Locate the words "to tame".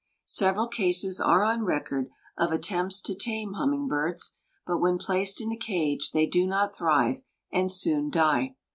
3.01-3.53